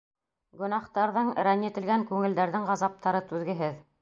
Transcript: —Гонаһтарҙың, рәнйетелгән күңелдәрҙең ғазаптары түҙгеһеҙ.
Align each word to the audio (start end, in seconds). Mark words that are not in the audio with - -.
—Гонаһтарҙың, 0.61 1.29
рәнйетелгән 1.49 2.07
күңелдәрҙең 2.13 2.67
ғазаптары 2.73 3.23
түҙгеһеҙ. 3.31 3.79